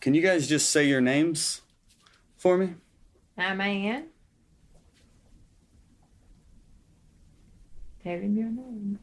[0.00, 1.62] Can you guys just say your names
[2.36, 2.74] for me?
[3.36, 4.06] I'm Ann.
[8.04, 9.00] Tell him your name.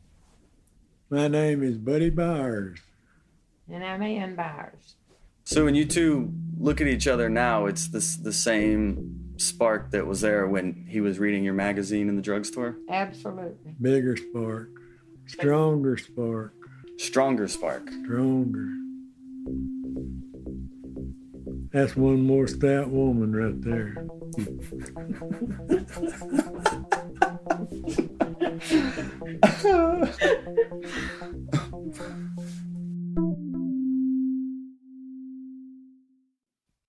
[1.09, 2.79] My name is Buddy Byars.
[3.69, 4.93] And I'm Ann Byars.
[5.43, 10.07] So when you two look at each other now, it's this the same spark that
[10.07, 12.77] was there when he was reading your magazine in the drugstore?
[12.89, 13.75] Absolutely.
[13.81, 14.69] Bigger spark.
[15.27, 16.53] Stronger spark.
[16.97, 17.89] Stronger spark.
[18.05, 18.69] Stronger.
[21.75, 24.07] That's one more stout woman right there.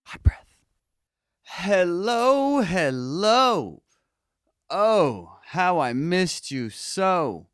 [0.05, 0.55] Hot breath.
[1.43, 3.83] Hello, hello.
[4.71, 7.49] Oh, how I missed you so.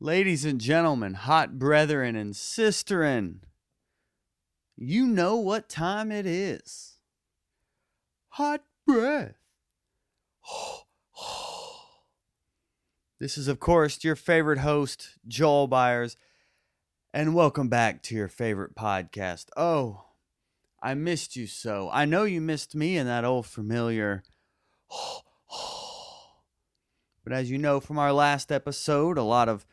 [0.00, 3.36] Ladies and gentlemen, hot brethren and sisterin,
[4.76, 6.94] you know what time it is.
[8.30, 9.36] Hot breath.
[13.18, 16.16] This is, of course, your favorite host, Joel Byars,
[17.14, 19.46] and welcome back to your favorite podcast.
[19.56, 20.04] Oh,
[20.82, 21.88] I missed you so.
[21.90, 24.22] I know you missed me in that old familiar.
[27.24, 29.66] But as you know from our last episode, a lot of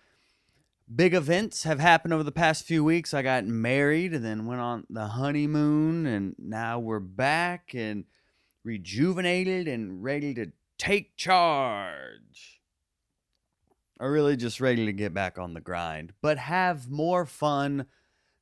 [0.94, 3.14] big events have happened over the past few weeks.
[3.14, 8.06] I got married and then went on the honeymoon, and now we're back and
[8.64, 12.61] rejuvenated and ready to take charge.
[14.00, 17.86] Or really just ready to get back on the grind, but have more fun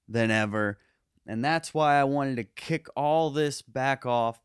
[0.08, 0.80] than ever.
[1.28, 4.42] And that's why I wanted to kick all this back off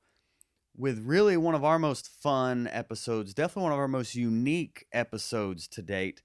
[0.77, 5.67] with really one of our most fun episodes, definitely one of our most unique episodes
[5.69, 6.20] to date.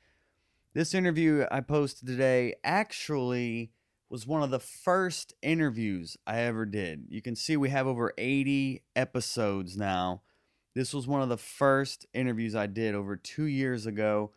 [0.73, 3.73] This interview I posted today actually
[4.09, 7.07] was one of the first interviews I ever did.
[7.09, 10.21] You can see we have over 80 episodes now.
[10.73, 14.31] This was one of the first interviews I did over two years ago.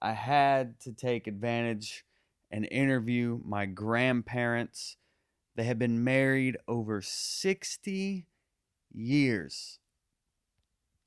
[0.00, 2.04] I had to take advantage
[2.52, 4.96] and interview my grandparents.
[5.56, 8.28] They had been married over 60
[8.92, 9.80] years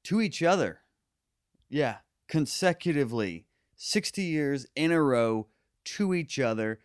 [0.04, 0.82] to each other.
[1.70, 3.47] Yeah, consecutively.
[3.78, 5.48] 60 years in a row
[5.86, 6.80] to each other.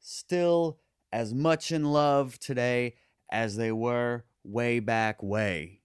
[0.00, 0.78] Still
[1.12, 2.96] as much in love today
[3.30, 5.80] as they were way back way.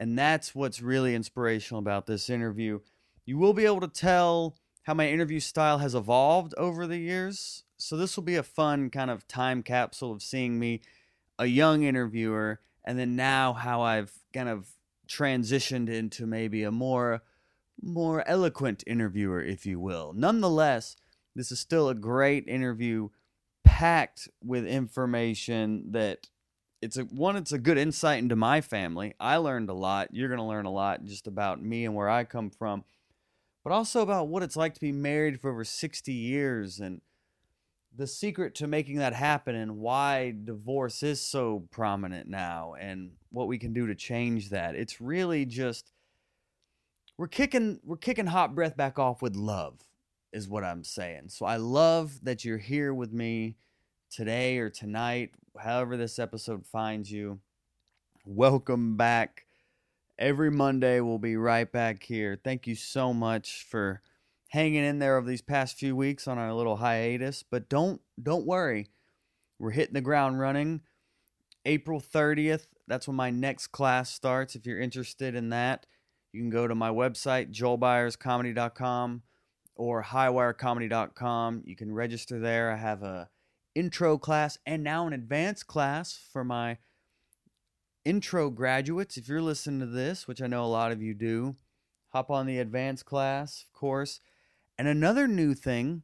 [0.00, 2.80] And that's what's really inspirational about this interview.
[3.26, 7.64] You will be able to tell how my interview style has evolved over the years.
[7.76, 10.80] So this will be a fun kind of time capsule of seeing me,
[11.38, 14.68] a young interviewer, and then now how I've kind of
[15.08, 17.22] transitioned into maybe a more
[17.82, 20.12] more eloquent interviewer, if you will.
[20.14, 20.96] Nonetheless,
[21.34, 23.08] this is still a great interview
[23.64, 26.28] packed with information that
[26.80, 29.14] it's a one it's a good insight into my family.
[29.18, 30.08] I learned a lot.
[30.12, 32.84] You're going to learn a lot just about me and where I come from,
[33.64, 37.00] but also about what it's like to be married for over 60 years and
[37.96, 43.48] the secret to making that happen and why divorce is so prominent now and what
[43.48, 44.76] we can do to change that.
[44.76, 45.92] It's really just
[47.18, 49.80] we're kicking we're kicking hot breath back off with love
[50.32, 51.28] is what I'm saying.
[51.28, 53.56] So I love that you're here with me
[54.10, 57.40] today or tonight, however this episode finds you.
[58.24, 59.46] Welcome back.
[60.18, 62.38] Every Monday we'll be right back here.
[62.42, 64.00] Thank you so much for
[64.48, 68.46] hanging in there over these past few weeks on our little hiatus, but don't don't
[68.46, 68.90] worry.
[69.58, 70.82] We're hitting the ground running.
[71.64, 75.84] April 30th, that's when my next class starts if you're interested in that.
[76.38, 79.22] You can go to my website, joelbyarscomedy.com
[79.74, 81.62] or highwirecomedy.com.
[81.66, 82.70] You can register there.
[82.70, 83.28] I have a
[83.74, 86.78] intro class and now an advanced class for my
[88.04, 89.16] intro graduates.
[89.16, 91.56] If you're listening to this, which I know a lot of you do,
[92.10, 94.20] hop on the advanced class, of course.
[94.78, 96.02] And another new thing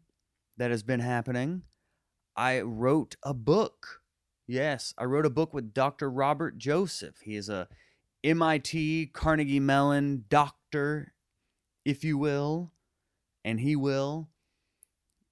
[0.59, 1.62] that has been happening,
[2.34, 4.01] I wrote a book.
[4.49, 6.11] Yes, I wrote a book with Dr.
[6.11, 7.21] Robert Joseph.
[7.22, 7.69] He is a
[8.24, 11.12] MIT Carnegie Mellon doctor,
[11.84, 12.72] if you will,
[13.44, 14.30] and he will.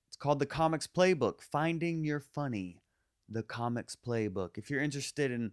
[0.09, 2.83] It's called The Comics Playbook Finding Your Funny,
[3.31, 4.59] The Comics Playbook.
[4.59, 5.53] If you're interested in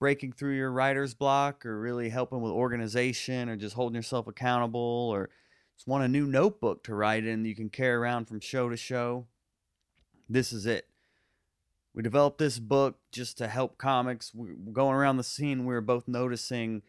[0.00, 5.10] breaking through your writer's block or really helping with organization or just holding yourself accountable
[5.12, 5.30] or
[5.76, 8.76] just want a new notebook to write in you can carry around from show to
[8.76, 9.28] show,
[10.28, 10.87] this is it.
[11.98, 14.32] We developed this book just to help comics.
[14.32, 16.82] We're going around the scene, we were both noticing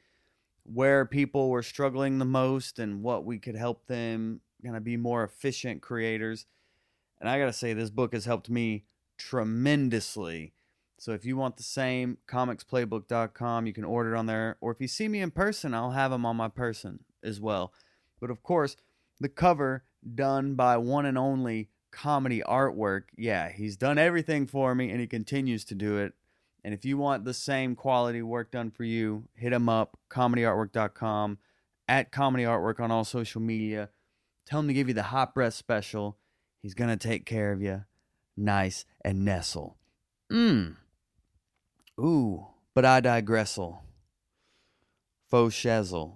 [0.62, 4.98] where people were struggling the most and what we could help them kind of be
[4.98, 6.46] more efficient creators.
[7.20, 8.86] And I got to say, this book has helped me
[9.18, 10.54] tremendously
[11.00, 14.58] So if you want the same, comicsplaybook.com, you can order it on there.
[14.62, 17.74] Or if you see me in person, I'll have them on my person as well.
[18.22, 18.78] But of course,
[19.20, 23.04] the cover done by one and only comedy artwork.
[23.18, 26.14] Yeah, he's done everything for me and he continues to do it.
[26.64, 31.38] And if you want the same quality work done for you, hit him up, comedyartwork.com,
[31.88, 33.90] at comedy artwork on all social media.
[34.46, 36.18] Tell him to give you the hot breath special.
[36.62, 37.86] He's going to take care of you
[38.40, 39.78] nice and nestle.
[40.32, 40.76] Mmm.
[42.00, 43.84] Ooh, but I digressel.
[45.30, 46.14] Faux shizzle.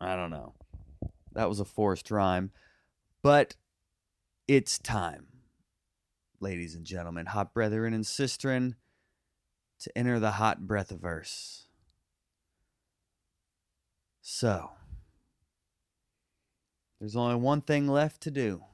[0.00, 0.54] I don't know.
[1.32, 2.50] That was a forced rhyme.
[3.22, 3.56] But
[4.50, 5.28] it's time,
[6.40, 8.74] ladies and gentlemen, hot brethren and sistren,
[9.78, 11.66] to enter the hot breath verse.
[14.20, 14.72] So,
[16.98, 18.64] there's only one thing left to do,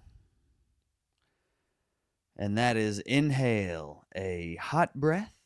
[2.39, 5.37] and that is inhale a hot breath.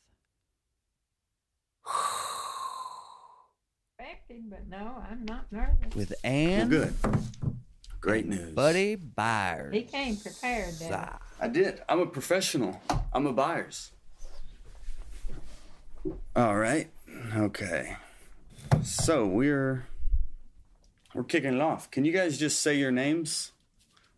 [3.99, 5.93] Expected, but no, I'm not nervous.
[5.93, 6.93] With Well, Ann good.
[8.01, 8.55] Great news.
[8.55, 9.73] Buddy Byars.
[9.73, 10.91] He came prepared then.
[10.93, 11.83] Ah, I did.
[11.87, 12.81] I'm a professional.
[13.13, 13.91] I'm a buyers.
[16.35, 16.89] All right.
[17.35, 17.97] Okay.
[18.81, 19.85] So we're
[21.13, 21.91] we're kicking it off.
[21.91, 23.51] Can you guys just say your names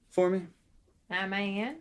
[0.09, 0.43] for me?
[1.09, 1.75] I'm Ann.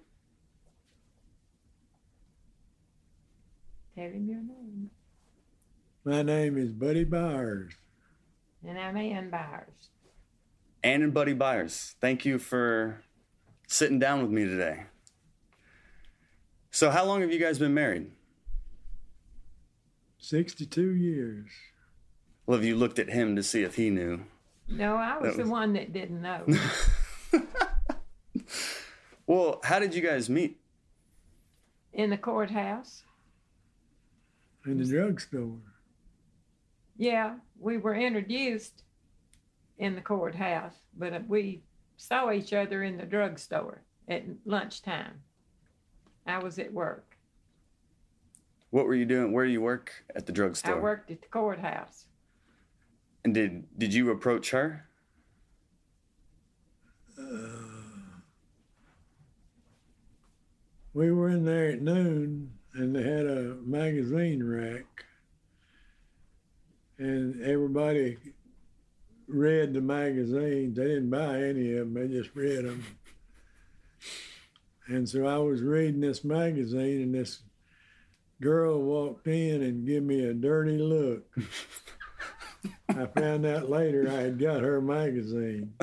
[3.94, 4.90] Tell him your name.
[6.04, 7.74] My name is Buddy Byars.
[8.66, 9.91] And I'm Ann Byars.
[10.84, 11.94] Ann and Buddy Byars.
[12.00, 13.02] Thank you for
[13.66, 14.84] sitting down with me today.
[16.70, 18.10] So how long have you guys been married?
[20.18, 21.46] 62 years.
[22.46, 24.22] Well, have you looked at him to see if he knew?
[24.68, 26.46] No, I was That the one that didn't know.
[29.26, 30.58] Well, how did you guys meet?
[31.92, 33.02] In the courthouse.
[34.66, 35.56] In the drugstore.
[36.96, 38.82] Yeah, we were introduced
[39.82, 41.60] in the courthouse, but uh, we
[41.96, 45.20] saw each other in the drugstore at lunchtime.
[46.24, 47.16] I was at work.
[48.70, 49.32] What were you doing?
[49.32, 50.76] Where do you work at the drugstore?
[50.76, 52.06] I worked at the courthouse.
[53.24, 54.86] And did did you approach her?
[57.18, 57.24] Uh,
[60.94, 65.04] we were in there at noon and they had a magazine rack.
[66.98, 68.16] And everybody
[69.32, 70.76] read the magazines.
[70.76, 72.84] They didn't buy any of them, they just read them.
[74.86, 77.42] And so I was reading this magazine and this
[78.40, 81.24] girl walked in and gave me a dirty look.
[82.88, 85.74] I found out later I had got her magazine.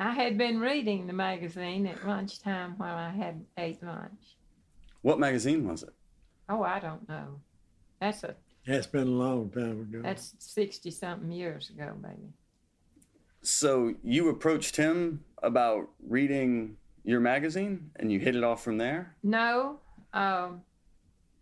[0.00, 4.36] I had been reading the magazine at lunchtime while I had ate lunch.
[5.02, 5.92] What magazine was it?
[6.48, 7.40] Oh, I don't know.
[8.00, 8.36] That's a
[8.68, 10.02] That's been a long time ago.
[10.02, 12.34] that's sixty something years ago, baby.
[13.40, 19.16] So you approached him about reading your magazine and you hit it off from there?
[19.22, 19.78] No,
[20.12, 20.60] um,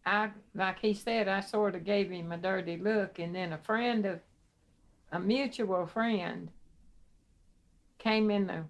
[0.04, 3.58] I like he said, I sort of gave him a dirty look, and then a
[3.58, 4.20] friend of
[5.10, 6.48] a mutual friend
[7.98, 8.64] came in the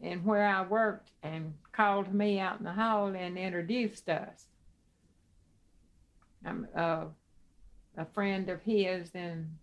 [0.00, 4.46] in where I worked and called me out in the hall and introduced us.
[6.42, 7.04] I'm uh,
[7.96, 9.58] a friend of his than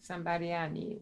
[0.00, 1.00] somebody I knew.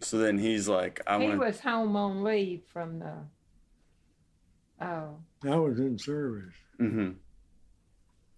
[0.00, 1.46] So then he's like, I he want to.
[1.46, 3.14] was home on leave from the.
[4.80, 6.54] Oh, I was in service.
[6.80, 7.12] Mm-hmm.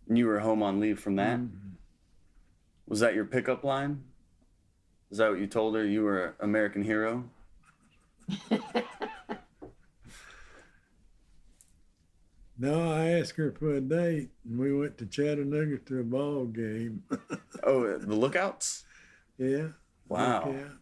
[0.08, 1.38] And you were home on leave from that?
[1.40, 1.50] Mhm.
[2.86, 4.04] Was that your pickup line?
[5.10, 5.84] Is that what you told her?
[5.84, 7.24] You were an American hero?
[12.58, 16.46] No, I asked her for a date, and we went to Chattanooga to a ball
[16.46, 17.04] game.
[17.64, 18.84] Oh, the lookouts?
[19.36, 19.68] yeah.
[20.08, 20.46] Wow.
[20.46, 20.74] lookouts.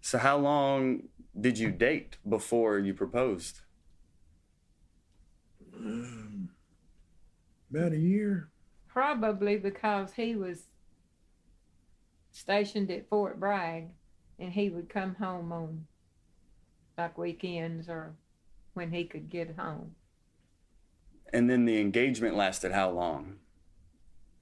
[0.00, 1.04] So how long
[1.40, 3.60] did you date before you proposed?
[5.74, 6.50] Um,
[7.70, 8.48] about a year.
[8.88, 10.64] Probably because he was
[12.32, 13.88] stationed at Fort Bragg
[14.38, 15.86] and he would come home on
[16.96, 18.14] like weekends or
[18.74, 19.94] when he could get home.
[21.32, 23.36] And then the engagement lasted how long?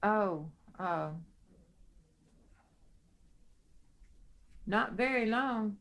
[0.03, 0.45] Oh,
[0.79, 1.09] uh,
[4.65, 5.77] not very long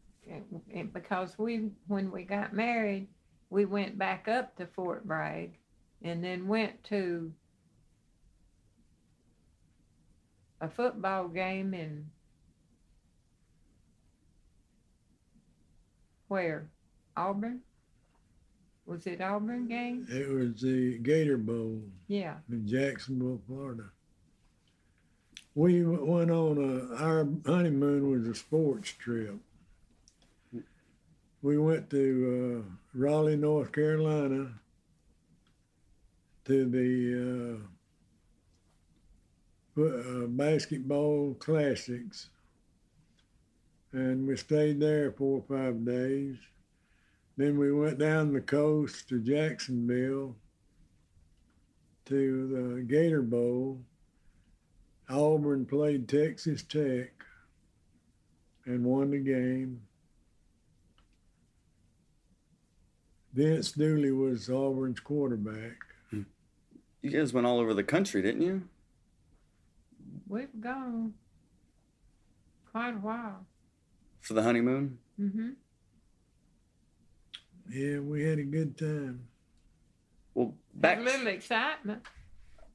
[0.93, 3.09] because we, when we got married,
[3.51, 5.59] we went back up to Fort Bragg
[6.03, 7.33] and then went to
[10.61, 12.07] a football game in
[16.29, 16.69] where?
[17.17, 17.61] Auburn?
[18.87, 20.07] Was it Auburn game?
[20.09, 22.37] It was the Gator Bowl Yeah.
[22.51, 23.85] in Jacksonville, Florida.
[25.57, 29.37] We went on a, our honeymoon was a sports trip.
[31.43, 34.53] We went to uh, Raleigh, North Carolina,
[36.45, 37.61] to the
[39.77, 42.29] uh, uh, basketball classics,
[43.93, 46.37] and we stayed there four or five days.
[47.37, 50.37] Then we went down the coast to Jacksonville
[52.07, 53.81] to the Gator Bowl.
[55.09, 57.13] Auburn played Texas Tech
[58.65, 59.81] and won the game.
[63.35, 65.77] Vince Dooley was Auburn's quarterback.
[67.03, 68.63] You guys went all over the country, didn't you?
[70.27, 71.15] We've gone
[72.73, 73.47] quite a while.
[74.23, 74.99] For the honeymoon?
[75.21, 75.51] Mm-hmm.
[77.71, 79.27] Yeah, we had a good time.
[80.35, 82.03] Well, back A little excitement.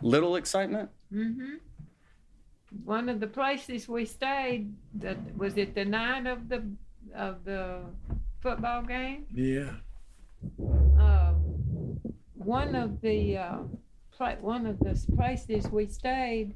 [0.01, 0.89] little excitement.
[1.13, 1.55] Mm-hmm.
[2.83, 6.63] One of the places we stayed, the, was it the night of the
[7.13, 7.81] of the
[8.41, 9.25] football game?
[9.33, 9.71] Yeah,
[10.98, 11.33] Uh,
[12.36, 13.57] one of the uh,
[14.12, 16.53] pla- one of the places we stayed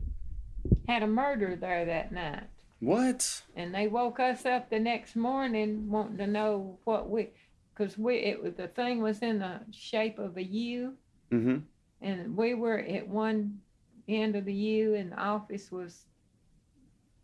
[0.88, 2.48] had a murder there that night,
[2.80, 3.44] What?
[3.56, 7.30] and they woke us up the next morning wanting to know what we,
[7.76, 10.94] because we it was the thing was in the shape of a U,
[11.32, 11.58] Mm-hmm.
[12.02, 13.60] and we were at one
[14.08, 16.06] end of the U, and the office was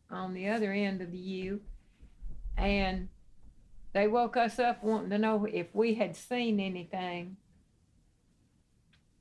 [0.10, 1.62] on the other end of the U,
[2.58, 3.08] and
[3.94, 7.38] they woke us up wanting to know if we had seen anything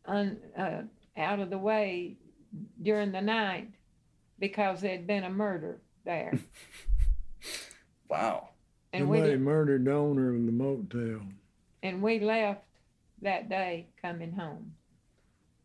[0.07, 0.83] un, uh,
[1.17, 2.17] out of the way
[2.83, 3.69] during the night
[4.39, 6.39] because there had been a murder there,
[8.09, 8.50] Wow.
[8.93, 11.23] And we somebody did, murdered the owner of the motel.
[11.83, 12.65] and we left
[13.23, 14.75] that day coming home.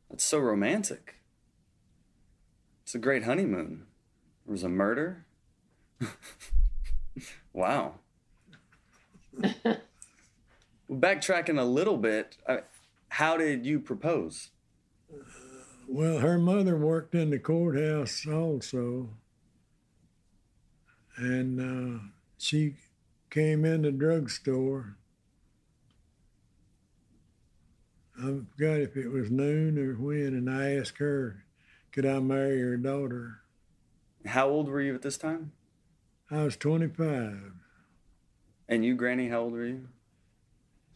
[0.09, 1.15] That's so romantic.
[2.83, 3.87] It's a great honeymoon.
[4.45, 5.25] There was a murder.
[7.53, 7.95] wow.
[10.87, 12.57] Well, Backtracking a little bit, uh,
[13.09, 14.51] how did you propose?
[15.87, 19.09] Well, her mother worked in the courthouse also,
[21.17, 21.99] and uh,
[22.37, 22.75] she
[23.35, 24.95] came in the drugstore.
[28.17, 31.43] I forgot if it was noon or when, and I asked her,
[31.91, 33.41] could I marry her daughter?
[34.25, 35.51] How old were you at this time?
[36.31, 37.51] I was 25.
[38.69, 39.89] And you, Granny, how old were you?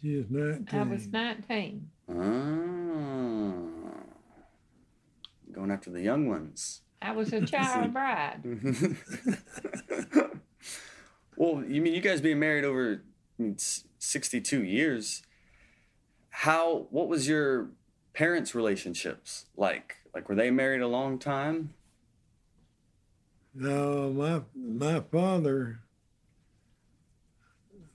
[0.01, 0.79] She was 19.
[0.79, 1.89] I was 19.
[2.09, 2.13] Ah.
[5.51, 6.83] Going after the young ones.
[7.01, 8.41] I was a child bride.
[11.39, 13.01] well, you mean you guys being married over
[13.39, 13.57] I mean,
[13.97, 15.23] 62 years?
[16.29, 17.69] How what was your
[18.13, 19.95] parents' relationships like?
[20.13, 21.73] Like were they married a long time?
[23.55, 25.79] No, my my father,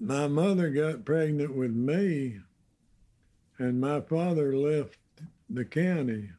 [0.00, 2.40] my mother got pregnant with me,
[3.58, 4.98] and my father left
[5.50, 6.30] the county.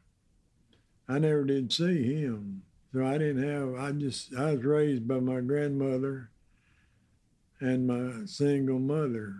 [1.08, 3.74] I never did see him, so I didn't have.
[3.76, 6.30] I just I was raised by my grandmother
[7.60, 9.34] and my single mother.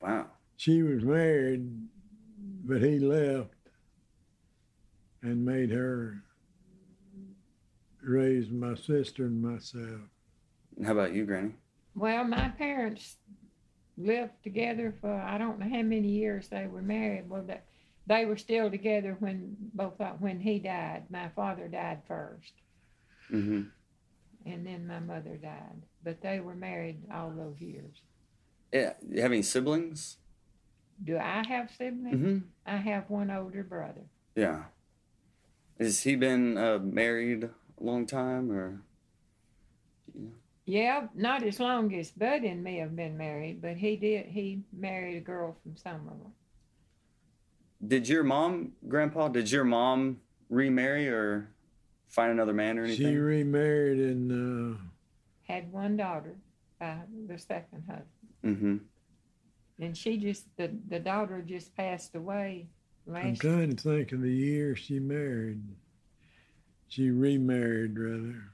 [0.00, 0.26] Wow.
[0.56, 1.70] She was married,
[2.64, 3.50] but he left
[5.22, 6.22] and made her
[8.02, 10.00] raise my sister and myself.
[10.84, 11.54] How about you, Granny?
[11.94, 13.16] Well, my parents
[13.96, 17.28] lived together for I don't know how many years they were married.
[17.28, 17.60] Well, they,
[18.06, 21.04] they were still together when both uh, when he died.
[21.10, 22.52] My father died first,
[23.32, 23.62] Mm-hmm.
[24.50, 25.82] and then my mother died.
[26.02, 27.96] But they were married all those years.
[28.72, 28.92] Yeah.
[29.08, 30.18] You have any siblings?
[31.02, 32.16] Do I have siblings?
[32.16, 32.38] Mm-hmm.
[32.66, 34.02] I have one older brother.
[34.34, 34.64] Yeah.
[35.78, 37.50] Has he been uh, married a
[37.80, 38.82] long time or?
[40.66, 44.26] Yeah, not as long as Bud and me have been married, but he did.
[44.26, 46.32] He married a girl from Summerville.
[47.86, 51.48] Did your mom, Grandpa, did your mom remarry or
[52.08, 53.06] find another man or anything?
[53.06, 54.78] She remarried and uh,
[55.48, 56.36] Had one daughter
[56.78, 58.06] by the second husband.
[58.44, 58.76] mm-hmm.
[59.80, 62.68] And she just the the daughter just passed away
[63.08, 65.62] Last I'm last trying to think of the year she married.
[66.88, 68.44] She remarried rather,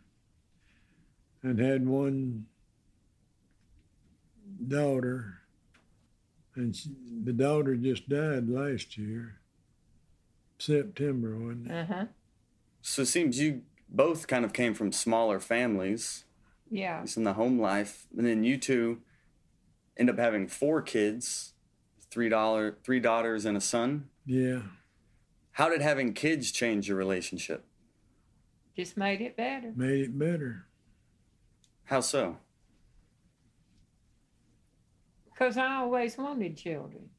[1.42, 2.46] and had one
[4.68, 5.40] daughter,
[6.54, 6.90] and she,
[7.24, 9.40] the daughter just died last year,
[10.58, 11.72] September, wasn't it?
[11.72, 12.04] Uh-huh.
[12.80, 16.24] So it seems you both kind of came from smaller families,
[16.70, 16.96] Yeah.
[16.96, 19.00] at least in the home life, and then you two
[19.96, 21.52] end up having four kids
[22.10, 24.08] three dollar three daughters and a son.
[24.26, 24.60] Yeah.
[25.52, 27.64] How did having kids change your relationship?
[28.76, 29.72] Just made it better.
[29.76, 30.66] Made it better.
[31.84, 32.38] How so?
[35.26, 37.10] Because I always wanted children.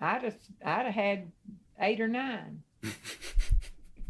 [0.00, 1.32] I'd have, I'd have had
[1.80, 2.62] eight or nine.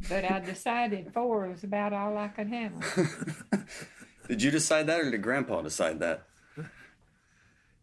[0.08, 2.82] but I decided four was about all I could handle.
[4.28, 6.26] did you decide that, or did Grandpa decide that?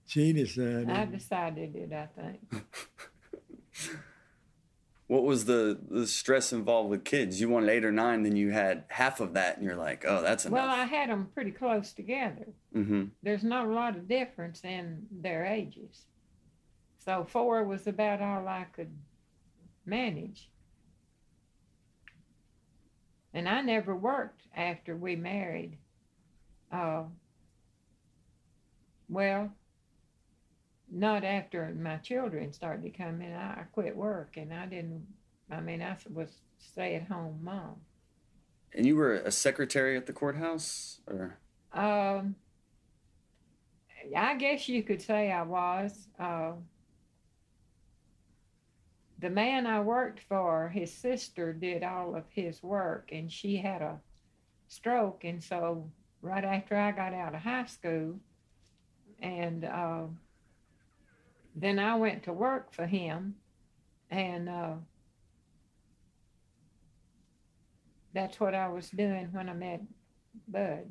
[0.06, 0.90] She decided.
[0.90, 2.64] I decided it, I think.
[5.08, 7.40] What was the the stress involved with kids?
[7.40, 10.22] You wanted eight or nine, then you had half of that, and you're like, oh,
[10.22, 10.60] that's enough.
[10.60, 12.48] Well, I had them pretty close together.
[12.76, 13.06] mm-hmm.
[13.24, 16.08] There's not a lot of difference in their ages.
[16.98, 18.92] So four was about all I could
[19.86, 20.50] manage.
[23.38, 25.78] And I never worked after we married.
[26.72, 27.04] Uh,
[29.08, 29.54] well,
[30.92, 33.34] not after my children started to come in.
[33.34, 35.06] I, I quit work and I didn't,
[35.52, 37.76] I mean, I was stay at home mom.
[38.74, 41.38] And you were a secretary at the courthouse, or
[41.72, 42.36] Um,
[44.16, 46.08] I guess you could say I was.
[46.18, 46.54] Uh,
[49.20, 53.82] the man I worked for, his sister did all of his work, and she had
[53.82, 54.00] a
[54.68, 55.24] stroke.
[55.24, 55.90] And so,
[56.22, 58.20] right after I got out of high school,
[59.20, 60.04] and uh,
[61.56, 63.36] then I went to work for him,
[64.12, 64.74] and uh,
[68.14, 69.82] that's what I was doing when I met
[70.48, 70.86] Bud.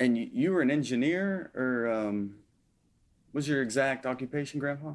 [0.00, 2.36] and you, were an engineer, or um,
[3.32, 4.94] was your exact occupation, Grandpa?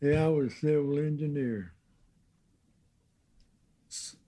[0.00, 1.72] Yeah, I was a civil engineer.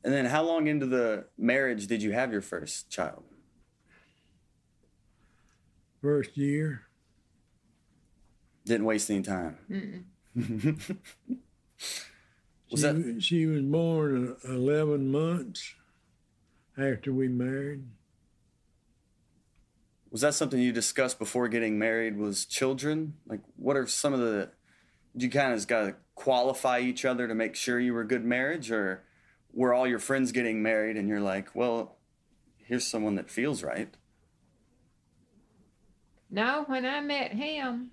[0.03, 3.23] And then, how long into the marriage did you have your first child?
[6.01, 6.83] First year.
[8.65, 9.59] Didn't waste any time.
[12.71, 15.75] Was she, that- she was born uh, 11 months
[16.79, 17.83] after we married.
[20.13, 22.17] Was that something you discussed before getting married?
[22.17, 24.51] Was children like what are some of the?
[25.13, 28.03] Did you kind of just got to qualify each other to make sure you were
[28.03, 29.05] a good marriage, or
[29.53, 31.97] were all your friends getting married and you're like, well,
[32.57, 33.93] here's someone that feels right?
[36.31, 37.91] No, when I met him,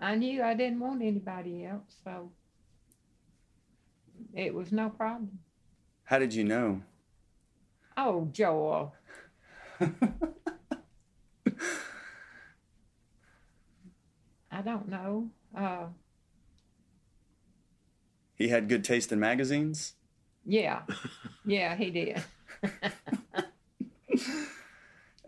[0.00, 2.30] I knew I didn't want anybody else, so
[4.34, 5.40] it was no problem.
[6.04, 6.80] How did you know?
[7.96, 8.94] Oh, Joel.
[14.50, 15.28] I don't know.
[15.58, 15.86] Uh,
[18.36, 19.94] he had good taste in magazines.
[20.46, 20.82] yeah,
[21.44, 22.22] yeah, he did.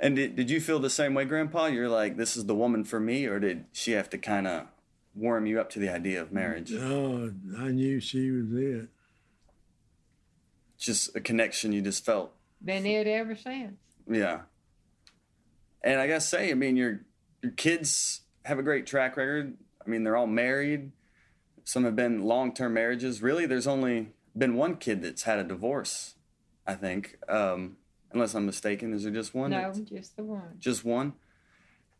[0.00, 1.66] And did, did you feel the same way, Grandpa?
[1.66, 4.66] You're like, this is the woman for me, or did she have to kind of
[5.14, 6.72] warm you up to the idea of marriage?
[6.72, 8.88] Oh, I knew she was it.
[10.78, 12.32] Just a connection you just felt.
[12.64, 13.76] Been it ever since.
[14.10, 14.40] Yeah.
[15.84, 17.02] And I gotta say, I mean, your
[17.42, 19.58] your kids have a great track record.
[19.84, 20.92] I mean, they're all married.
[21.64, 23.22] Some have been long term marriages.
[23.22, 26.14] Really, there's only been one kid that's had a divorce.
[26.66, 27.76] I think, um,
[28.12, 28.92] unless I'm mistaken.
[28.92, 29.50] Is there just one?
[29.50, 30.56] No, just the one.
[30.58, 31.14] just one.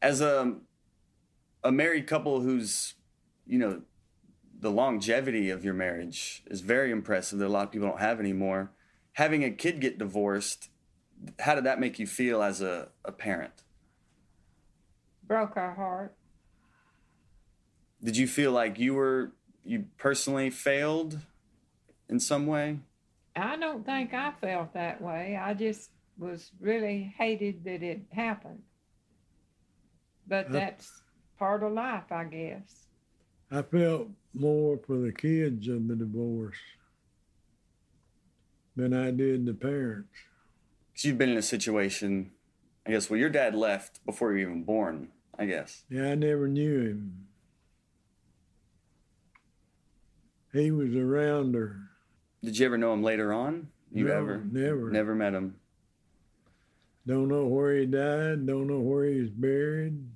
[0.03, 0.57] As a
[1.63, 2.95] a married couple who's,
[3.47, 3.83] you know,
[4.59, 8.21] the longevity of your marriage is very impressive that a lot of people don't have
[8.21, 8.71] anymore.
[9.15, 10.69] Having a kid get divorced,
[11.41, 13.63] how did that make you feel as a, a parent?
[15.27, 16.15] Broke our heart.
[18.03, 19.33] Did you feel like you were
[19.65, 21.19] you personally failed
[22.09, 22.79] in some way?
[23.37, 25.39] I don't think I felt that way.
[25.41, 28.63] I just was really hated that it happened.
[30.27, 31.03] But that's
[31.39, 32.87] part of life, I guess.
[33.51, 36.59] I felt more for the kids of the divorce
[38.77, 40.09] than I did the parents.
[40.93, 42.31] Because you've been in a situation,
[42.87, 45.85] I guess, well, your dad left before you were even born, I guess.
[45.89, 47.27] Yeah, I never knew him.
[50.53, 51.77] He was around her.
[52.43, 53.69] Did you ever know him later on?
[53.93, 54.39] You No, ever?
[54.51, 54.91] Never.
[54.91, 55.57] Never met him.
[57.07, 58.47] Don't know where he died.
[58.47, 60.07] Don't know where he's buried.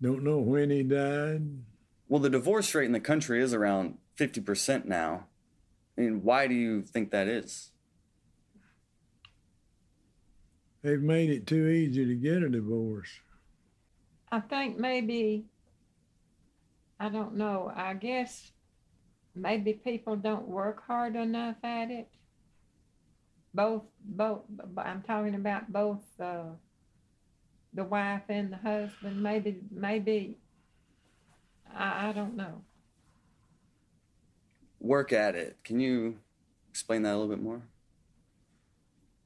[0.00, 1.42] Don't know when he died.
[2.08, 5.26] Well, the divorce rate in the country is around 50% now.
[5.96, 7.72] I mean, why do you think that is?
[10.82, 13.10] They've made it too easy to get a divorce.
[14.30, 15.46] I think maybe,
[17.00, 18.50] I don't know, I guess
[19.34, 22.08] maybe people don't work hard enough at it.
[23.54, 24.42] Both, both,
[24.76, 26.44] I'm talking about both uh,
[27.72, 29.22] the wife and the husband.
[29.22, 30.38] Maybe, maybe,
[31.74, 32.62] I, I don't know.
[34.80, 35.56] Work at it.
[35.64, 36.18] Can you
[36.68, 37.62] explain that a little bit more?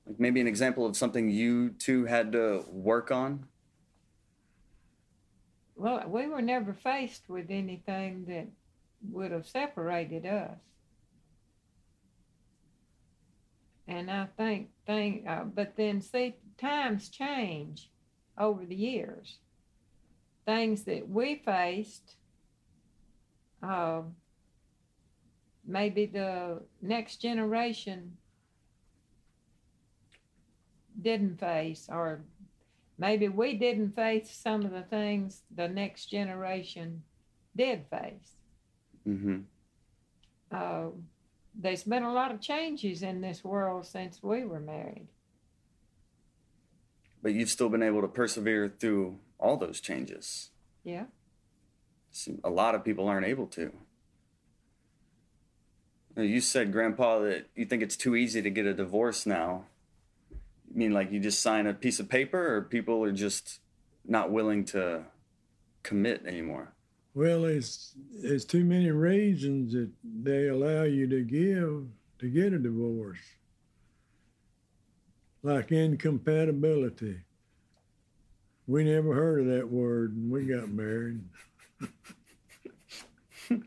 [0.07, 3.47] Like maybe an example of something you two had to work on?
[5.83, 8.47] Well, we were never faced with anything that
[9.11, 10.57] would have separated us.
[13.89, 17.91] And I think, think, uh, but then see, times change
[18.39, 19.39] over the years.
[20.47, 22.15] Things that we faced,
[23.61, 24.03] uh,
[25.67, 28.19] maybe the next generation
[31.01, 32.21] didn't face, or
[33.03, 37.03] maybe we didn't face some of the things the next generation
[37.57, 38.37] did face.
[39.07, 39.41] Mm-hmm.
[40.53, 40.91] Uh,
[41.53, 45.09] there's been a lot of changes in this world since we were married.
[47.21, 50.51] But you've still been able to persevere through all those changes.
[50.85, 51.07] Yeah.
[52.45, 53.73] A lot of people aren't able to.
[56.17, 59.65] You said, Grandpa, that you think it's too easy to get a divorce now.
[60.73, 63.61] You mean like you just sign a piece of paper, or people are just
[64.07, 65.05] not willing to
[65.83, 66.73] commit anymore?
[67.15, 71.89] Well, it's it's too many reasons that they allow you to give
[72.21, 73.19] to get a divorce,
[75.43, 77.21] like incompatibility.
[78.67, 81.21] We never heard of that word, and we got married.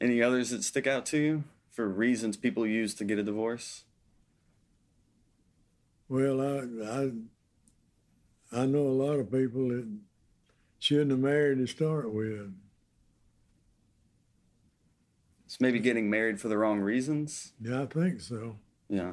[0.00, 3.84] Any others that stick out to you for reasons people use to get a divorce?
[6.10, 7.12] Well, I I
[8.62, 9.86] I know a lot of people that
[10.80, 12.52] shouldn't have married to start with.
[15.44, 17.52] It's maybe getting married for the wrong reasons.
[17.60, 18.56] Yeah, I think so.
[18.88, 19.12] Yeah.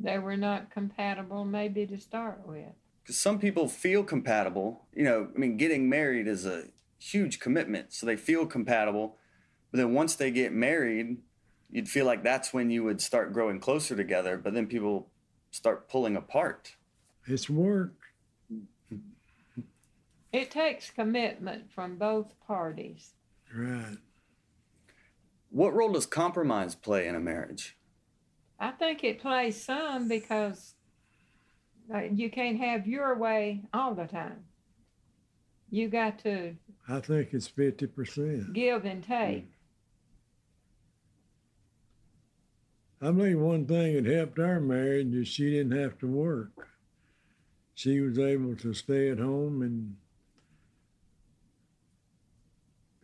[0.00, 2.72] They were not compatible, maybe to start with.
[3.02, 4.86] because some people feel compatible.
[4.92, 6.64] You know, I mean, getting married is a
[6.98, 9.16] huge commitment, so they feel compatible.
[9.70, 11.18] But then once they get married,
[11.70, 14.36] you'd feel like that's when you would start growing closer together.
[14.36, 15.10] But then people
[15.50, 16.76] start pulling apart.
[17.26, 17.94] It's work.
[20.32, 23.14] It takes commitment from both parties.
[23.54, 23.96] Right.
[25.50, 27.76] What role does compromise play in a marriage?
[28.58, 30.74] I think it plays some because
[31.94, 34.44] uh, you can't have your way all the time.
[35.70, 36.56] You got to
[36.88, 38.52] I think it's 50%.
[38.52, 39.46] give and take.
[43.00, 46.68] I believe one thing that helped our marriage is she didn't have to work.
[47.74, 49.96] She was able to stay at home and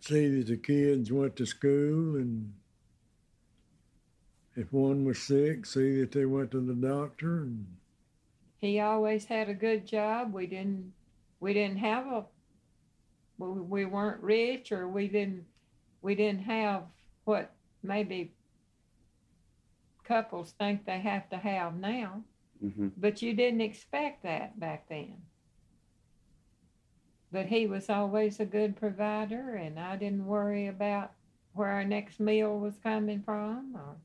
[0.01, 2.55] see that the kids went to school and
[4.57, 7.67] if one was sick, see that they went to the doctor and
[8.61, 10.33] He always had a good job.
[10.33, 10.93] We didn't
[11.41, 12.25] we didn't have a
[13.39, 15.45] we, we weren't rich or we didn't
[16.01, 16.85] we didn't have
[17.25, 17.53] what
[17.83, 18.33] maybe
[20.13, 22.23] couples think they have to have now.
[22.61, 25.23] hmm But you didn't expect that back then.
[27.31, 31.13] But he was always a good provider, and I didn't worry about
[31.55, 33.75] where our next meal was coming from.
[33.75, 33.97] Or,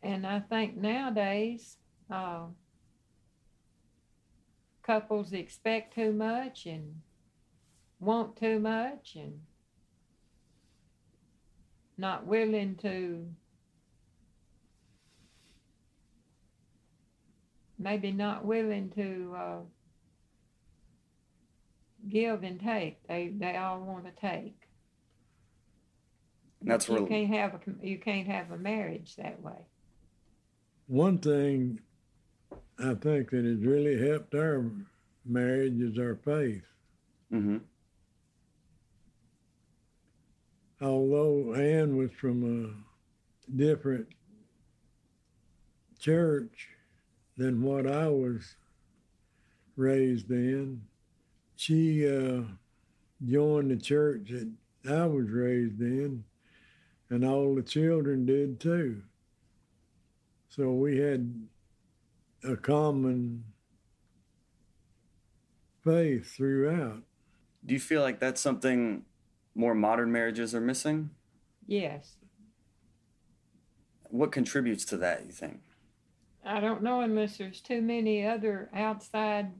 [0.00, 2.46] and I think nowadays, uh,
[4.84, 7.02] couples expect too much and
[7.98, 9.40] want too much and
[11.96, 13.26] not willing to
[17.78, 19.58] maybe not willing to uh,
[22.08, 23.06] give and take.
[23.08, 24.56] They they all want to take.
[26.60, 29.66] And that's you where can't have a you can't have a marriage that way.
[30.86, 31.80] one thing
[32.78, 34.64] I think that has really helped our
[35.24, 36.64] marriage is our faith.
[37.30, 37.58] hmm
[40.80, 44.06] although Ann was from a different
[45.98, 46.68] church
[47.38, 48.56] than what I was
[49.76, 50.82] raised in,
[51.56, 52.42] she uh,
[53.24, 54.50] joined the church that
[54.90, 56.24] I was raised in,
[57.08, 59.02] and all the children did too.
[60.48, 61.48] So we had
[62.42, 63.44] a common
[65.84, 67.02] faith throughout.
[67.64, 69.04] Do you feel like that's something
[69.54, 71.10] more modern marriages are missing?
[71.66, 72.16] Yes,
[74.10, 75.60] What contributes to that, you think?
[76.48, 79.52] I don't know unless there's too many other outside.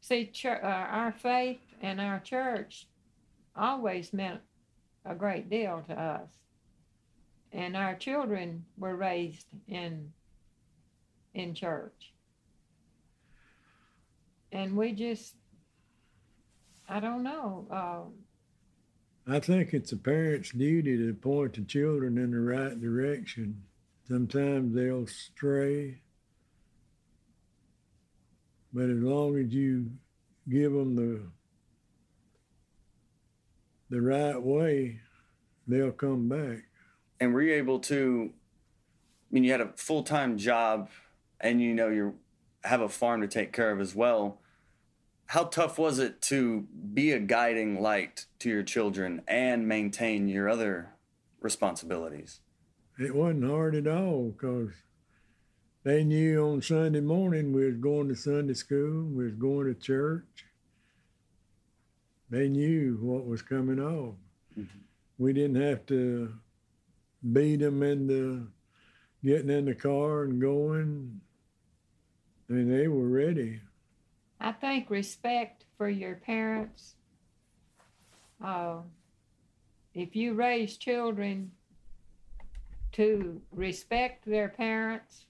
[0.00, 2.88] See, chur uh, our faith and our church
[3.54, 4.40] always meant
[5.04, 6.28] a great deal to us,
[7.52, 10.12] and our children were raised in
[11.34, 12.12] in church.
[14.50, 15.36] And we just,
[16.88, 17.66] I don't know.
[17.70, 23.62] Uh, I think it's a parent's duty to point the children in the right direction.
[24.08, 26.00] Sometimes they'll stray,
[28.72, 29.90] but as long as you
[30.48, 31.22] give them the
[33.88, 35.00] the right way,
[35.66, 36.64] they'll come back.
[37.18, 38.30] And were you able to?
[38.32, 40.88] I mean, you had a full time job,
[41.40, 42.14] and you know you
[42.62, 44.38] have a farm to take care of as well.
[45.26, 50.48] How tough was it to be a guiding light to your children and maintain your
[50.48, 50.92] other
[51.40, 52.40] responsibilities?
[52.98, 54.70] It wasn't hard at all because
[55.82, 59.74] they knew on Sunday morning we was going to Sunday school, we was going to
[59.74, 60.24] church.
[62.30, 64.16] They knew what was coming off.
[64.56, 64.66] Mhm.
[65.18, 66.34] We didn't have to
[67.32, 68.50] beat them into
[69.22, 71.20] getting in the car and going.
[72.48, 73.60] I mean, they were ready.
[74.40, 76.96] I think respect for your parents.
[78.40, 78.82] Uh,
[79.94, 81.52] if you raise children
[82.96, 85.26] to respect their parents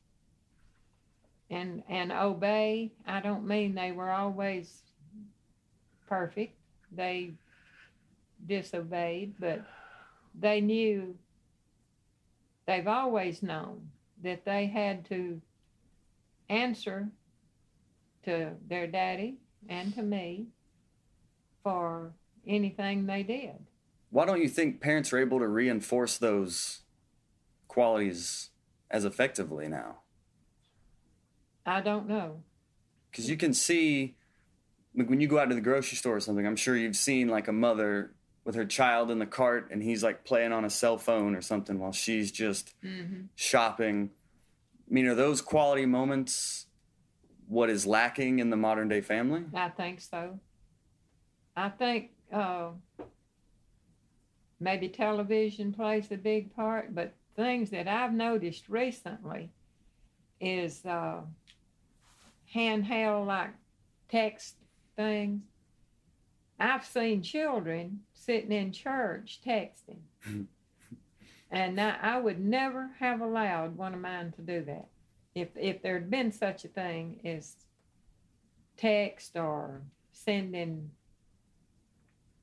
[1.51, 4.83] and and obey, I don't mean they were always
[6.09, 6.55] perfect.
[6.93, 7.35] They
[8.47, 9.65] disobeyed, but
[10.35, 11.17] they knew
[12.67, 13.89] they've always known
[14.23, 15.41] that they had to
[16.49, 17.09] answer
[18.25, 20.47] to their daddy and to me
[21.63, 22.13] for
[22.47, 23.57] anything they did.
[24.11, 26.83] Why don't you think parents are able to reinforce those
[27.81, 28.49] qualities
[28.91, 29.99] as effectively now?
[31.67, 32.43] I don't know.
[33.11, 34.17] Because you can see,
[34.97, 37.29] like when you go out to the grocery store or something, I'm sure you've seen
[37.29, 38.15] like a mother
[38.47, 41.43] with her child in the cart and he's like playing on a cell phone or
[41.43, 43.25] something while she's just Mm-hmm.
[43.35, 44.11] shopping.
[44.89, 46.67] I mean, are those quality moments
[47.49, 49.43] what is lacking in the modern day family?
[49.55, 50.41] I think so.
[51.55, 52.71] I think uh,
[54.61, 59.51] maybe television plays a big part, but things that I've noticed recently
[60.41, 61.21] is uh,
[62.55, 63.51] handheld like
[64.11, 64.57] text
[64.97, 65.43] things.
[66.59, 70.01] I've seen children sitting in church texting.
[71.51, 74.89] and I, I would never have allowed one of mine to do that.
[75.35, 77.57] If, if there had been such a thing as
[78.79, 80.91] text or sending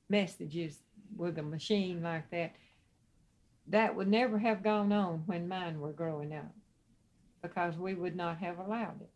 [0.08, 0.78] messages
[1.16, 2.54] with a machine like that,
[3.68, 6.52] that would never have gone on when mine were growing up
[7.42, 9.10] because we would not have allowed it.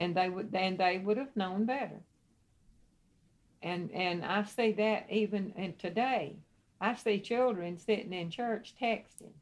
[0.00, 2.00] And they would and they would have known better.
[3.62, 6.36] And and I see that even in today.
[6.80, 9.32] I see children sitting in church texting.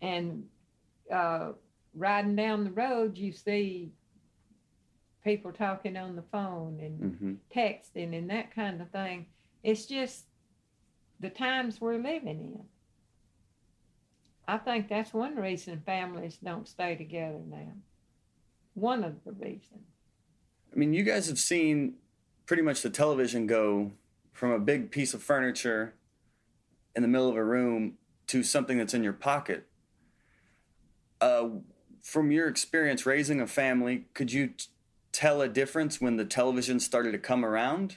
[0.00, 0.44] And
[1.12, 1.52] uh,
[1.94, 3.92] riding down the road you see
[5.22, 9.26] people talking on the phone and hmm texting and that kind of thing.
[9.62, 10.24] It's just
[11.24, 12.60] the times we're living in.
[14.46, 17.72] I think that's one reason families don't stay together now.
[18.74, 19.88] One of the reasons.
[20.70, 21.94] I mean, you guys have seen
[22.44, 23.92] pretty much the television go
[24.34, 25.94] from a big piece of furniture
[26.94, 27.94] in the middle of a room
[28.26, 29.66] to something that's in your pocket.
[31.22, 31.48] Uh,
[32.02, 34.66] from your experience raising a family, could you t-
[35.10, 37.96] tell a difference when the television started to come around?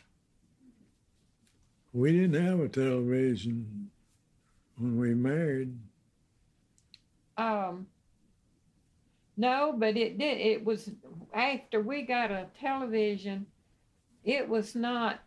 [1.97, 3.89] We didn't have a television
[4.77, 5.75] when we married.
[7.35, 7.87] Um,
[9.35, 10.37] no, but it did.
[10.37, 10.91] It was
[11.33, 13.47] after we got a television.
[14.23, 15.21] It was not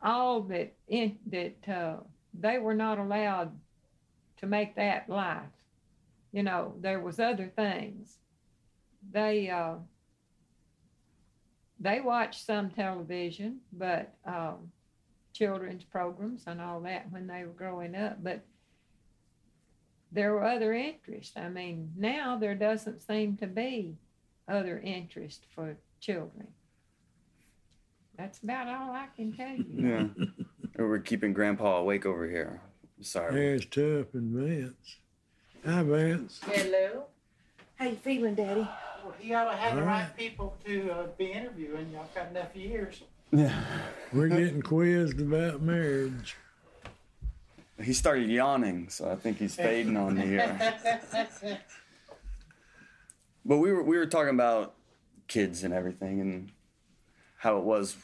[0.00, 1.96] all that in that uh,
[2.32, 3.50] they were not allowed
[4.36, 5.42] to make that life.
[6.30, 8.18] You know, there was other things.
[9.10, 9.78] They uh,
[11.80, 14.70] they watched some television, but um,
[15.38, 18.44] children's programs and all that when they were growing up, but
[20.10, 21.36] there were other interests.
[21.36, 23.96] I mean, now there doesn't seem to be
[24.48, 26.48] other interest for children.
[28.16, 29.64] That's about all I can tell you.
[29.68, 30.24] Yeah.
[30.76, 32.60] We're keeping Grandpa awake over here.
[33.00, 33.32] Sorry.
[33.32, 34.96] There's Tough and Vance.
[35.64, 36.40] Hi, Vance.
[36.44, 37.04] Hello.
[37.76, 38.66] How you feeling, Daddy?
[39.04, 40.16] Well, you ought to have the All right right.
[40.16, 41.90] people to uh, be interviewing.
[41.92, 43.02] Y'all got enough years.
[43.30, 43.62] Yeah.
[44.12, 46.36] We're getting quizzed about marriage.
[47.82, 50.78] He started yawning, so I think he's fading on me here.
[53.44, 54.74] but we were we were talking about
[55.28, 56.50] kids and everything and
[57.36, 57.96] how it was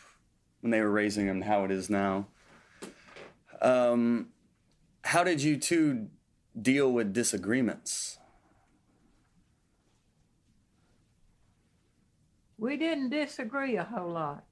[0.61, 2.27] when they were raising them and how it is now.
[3.63, 4.29] Um,
[5.03, 6.09] how did you two
[6.61, 8.19] deal with disagreements?
[12.59, 14.45] We didn't disagree a whole lot.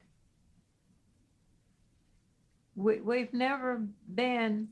[2.74, 4.68] We, we've never been,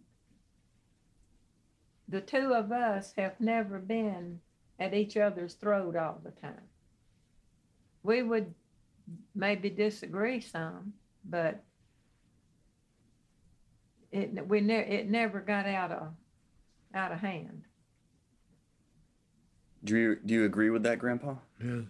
[2.09, 4.41] the two of us have never been
[4.79, 6.63] at each other's throat all the time.
[8.03, 8.55] We would
[9.35, 11.63] maybe disagree some, but
[14.11, 16.09] it we ne- it never got out of
[16.95, 17.63] out of hand.
[19.85, 21.35] Do you do you agree with that, Grandpa?
[21.63, 21.83] Yeah.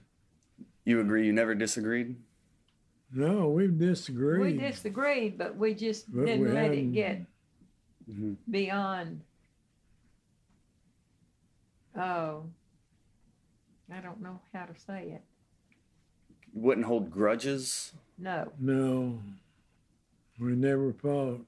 [0.84, 1.26] You agree?
[1.26, 2.16] You never disagreed?
[3.12, 4.40] No, we've disagreed.
[4.40, 7.26] We disagreed, but we just But didn't let it hadn't- get
[8.08, 8.32] Mm-hmm.
[8.50, 9.20] beyond.
[11.96, 12.44] Oh,
[13.92, 15.22] I don't know how to say it.
[16.54, 17.92] Wouldn't hold grudges.
[18.18, 19.20] No, No,
[20.38, 21.46] we never fought.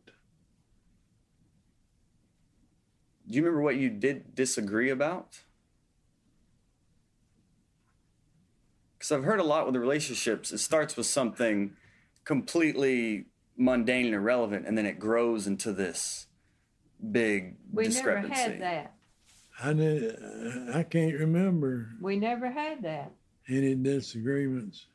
[3.29, 5.41] Do you remember what you did disagree about?
[9.03, 11.73] Because I've heard a lot with the relationships, it starts with something
[12.25, 13.25] completely
[13.57, 16.29] mundane and irrelevant, and then it grows into this
[17.11, 18.41] big we never discrepancy.
[18.41, 18.95] had that.
[19.61, 20.17] I did,
[20.73, 23.11] I can't remember We never had that.
[23.49, 24.87] any disagreements.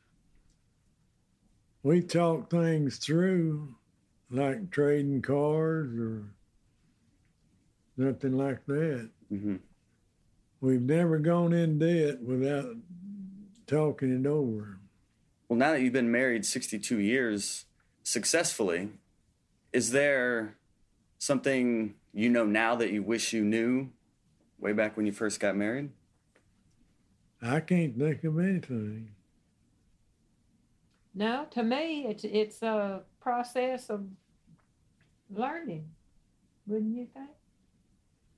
[1.84, 3.76] We talked things through,
[4.32, 6.24] like trading cars or
[7.98, 9.10] nothing like that.
[9.28, 9.58] hmm
[10.62, 12.74] We've never gone in debt without
[13.68, 14.80] talking it over.
[15.48, 17.66] Well, now that you've been married 62 years
[18.04, 18.90] successfully,
[19.72, 20.56] is there
[21.20, 23.90] something you know now that you wish you knew
[24.60, 25.92] way back when you first got married?
[27.42, 29.12] I can't think of anything.
[31.14, 34.06] No, to me, it's it's a process of
[35.30, 35.90] learning,
[36.66, 37.30] wouldn't you think?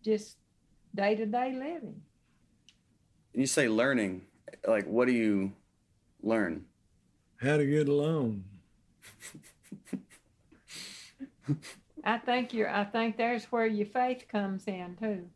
[0.04, 0.38] Just
[0.96, 2.02] day to day living.
[3.34, 4.24] You say learning,
[4.68, 5.54] like what do you
[6.22, 6.66] learn?
[7.38, 8.44] How to get along.
[12.04, 12.70] I think you're.
[12.70, 15.28] I think there's where your faith comes in too.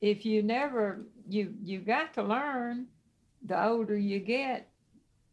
[0.00, 2.86] If you never, you you got to learn.
[3.44, 4.68] The older you get,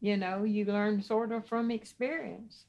[0.02, 2.66] you know, you learn sort of from experience.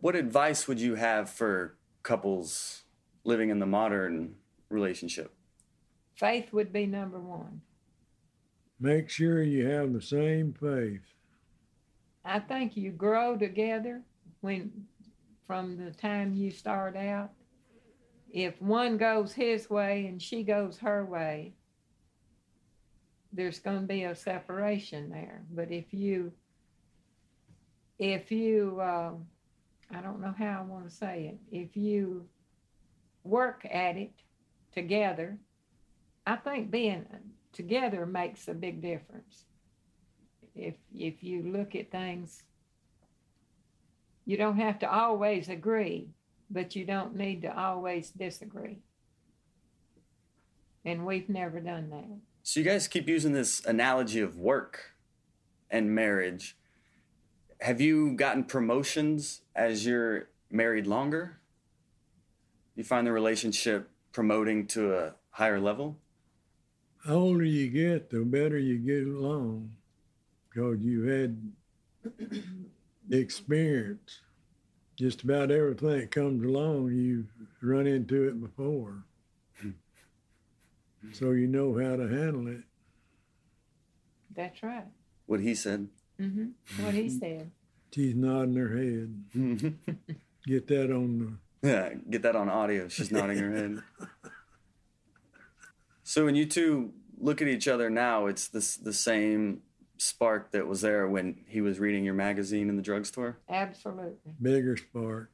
[0.00, 2.82] What advice would you have for couples
[3.24, 4.34] living in the modern
[4.68, 5.32] relationship?
[6.16, 7.62] Faith would be number one.
[8.82, 11.04] Make sure you have the same faith.
[12.24, 14.02] I think you grow together
[14.40, 14.72] when
[15.46, 17.30] from the time you start out.
[18.32, 21.52] If one goes his way and she goes her way,
[23.32, 25.44] there's going to be a separation there.
[25.52, 26.32] But if you,
[28.00, 29.26] if you, um,
[29.94, 32.26] I don't know how I want to say it, if you
[33.22, 34.12] work at it
[34.72, 35.38] together,
[36.26, 37.06] I think being
[37.52, 39.44] together makes a big difference
[40.54, 42.42] if if you look at things
[44.24, 46.08] you don't have to always agree
[46.50, 48.78] but you don't need to always disagree
[50.84, 54.92] and we've never done that So you guys keep using this analogy of work
[55.70, 56.56] and marriage.
[57.60, 61.38] Have you gotten promotions as you're married longer?
[62.74, 65.96] You find the relationship promoting to a higher level?
[67.04, 69.72] The older you get, the better you get along
[70.48, 71.52] because you had
[73.10, 74.20] experience.
[74.96, 77.26] Just about everything that comes along, you've
[77.62, 79.04] run into it before.
[81.12, 82.62] so you know how to handle it.
[84.34, 84.86] that's right
[85.26, 85.88] What he said.
[86.18, 87.50] hmm what he said
[87.94, 89.24] She's nodding her head.
[90.46, 92.88] Get that on Yeah, get that on audio.
[92.88, 93.82] She's nodding her head.
[96.12, 99.62] So when you two look at each other now, it's this the same
[99.96, 103.38] spark that was there when he was reading your magazine in the drugstore.
[103.48, 105.30] absolutely bigger spark,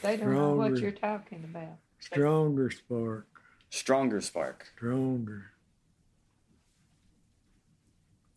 [0.00, 3.26] they don't know what you're talking about stronger spark,
[3.68, 4.66] Stronger spark.
[4.74, 5.50] stronger.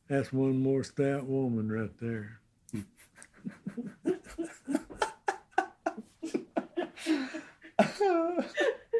[0.09, 2.41] That's one more stout woman right there.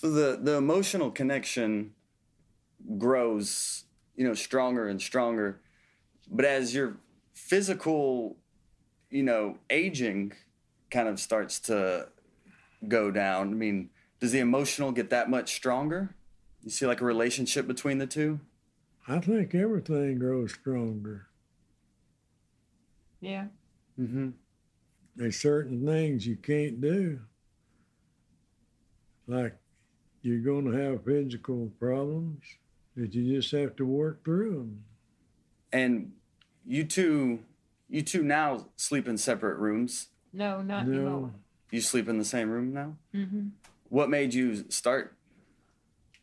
[0.00, 1.92] So the the emotional connection
[2.96, 3.84] grows,
[4.16, 5.60] you know, stronger and stronger.
[6.26, 6.96] But as your
[7.34, 8.38] physical,
[9.10, 10.32] you know, aging
[10.90, 12.08] kind of starts to
[12.88, 13.90] go down, I mean,
[14.20, 16.14] does the emotional get that much stronger?
[16.62, 18.40] You see like a relationship between the two?
[19.06, 21.26] I think everything grows stronger.
[23.20, 23.48] yeah
[24.00, 24.30] Mm-hmm.
[25.14, 27.20] There's certain things you can't do.
[29.26, 29.59] Like
[30.22, 32.42] you're going to have physical problems.
[32.96, 34.84] that you just have to work through them.
[35.72, 36.12] And
[36.66, 37.40] you two,
[37.88, 40.08] you two now sleep in separate rooms.
[40.32, 40.92] No, not No.
[40.92, 41.34] anymore.
[41.70, 42.96] You sleep in the same room now.
[43.12, 43.48] hmm
[43.88, 45.16] What made you start?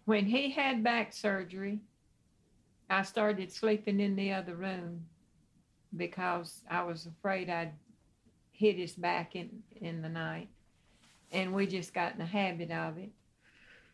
[0.05, 1.79] When he had back surgery,
[2.89, 5.05] I started sleeping in the other room
[5.95, 7.73] because I was afraid I'd
[8.51, 10.49] hit his back in, in the night.
[11.31, 13.09] And we just got in the habit of it.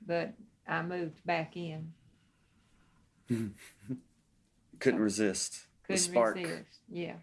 [0.06, 0.34] But
[0.68, 1.94] I moved back in.
[4.80, 6.36] Couldn't resist the Couldn't spark.
[6.36, 6.80] resist.
[6.90, 7.16] Yeah.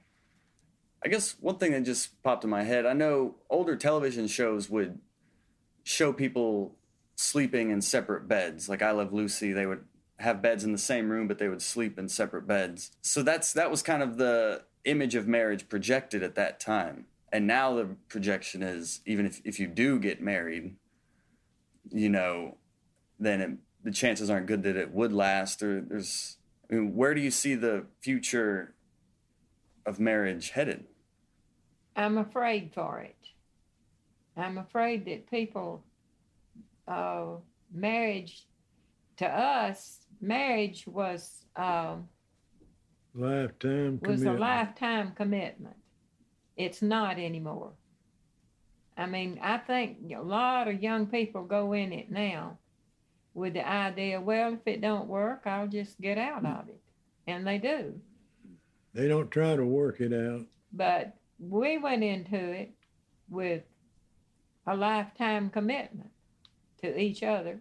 [1.05, 2.87] I guess one thing that just popped in my head.
[2.87, 4.99] I know older television shows would
[5.83, 6.77] show people
[7.17, 8.69] sleeping in separate beds.
[8.69, 9.85] Like I Love Lucy, they would
[10.19, 12.91] have beds in the same room, but they would sleep in separate beds.
[13.01, 17.07] So that's that was kind of the image of marriage projected at that time.
[17.33, 20.77] And now the projection is even if, if you do get married,
[21.91, 22.57] you know,
[23.21, 23.51] then it,
[23.85, 25.63] the chances aren't good that it would last.
[25.63, 26.39] Or there's,
[26.71, 28.75] I mean, where do you see the future
[29.87, 30.87] of marriage headed?
[31.97, 33.17] I'm afraid for it.
[34.37, 35.85] I'm afraid that people,
[36.89, 37.27] uh,
[37.73, 38.47] marriage,
[39.19, 42.09] to us, marriage was um,
[43.15, 45.77] Lifetime was a lifetime commitment.
[46.57, 47.73] It's not anymore.
[48.97, 52.59] I mean, I think a lot of young people go in it now
[53.35, 56.81] with the idea, well, if it don't work, I'll just get out of it,
[57.27, 58.01] and they do.
[58.93, 60.47] They don't try to work it out.
[60.73, 62.73] But we went into it
[63.29, 63.63] with
[64.67, 66.11] a lifetime commitment
[66.83, 67.61] to each other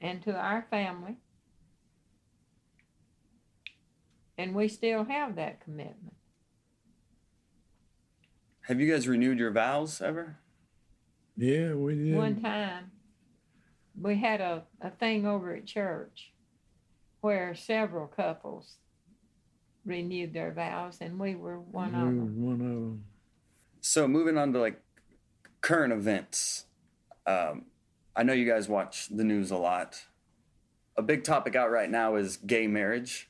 [0.00, 1.16] and to our family.
[4.38, 6.14] And we still have that commitment.
[8.62, 10.38] Have you guys renewed your vows ever?
[11.36, 12.16] Yeah, we did.
[12.16, 12.90] One time,
[14.00, 16.32] we had a, a thing over at church
[17.20, 18.76] where several couples
[19.84, 22.44] renewed their vows, and we were one of We them.
[22.44, 23.04] one of them.
[23.80, 24.80] So moving on to like
[25.60, 26.66] current events.
[27.26, 27.66] Um,
[28.14, 30.04] I know you guys watch the news a lot.
[30.96, 33.28] A big topic out right now is gay marriage.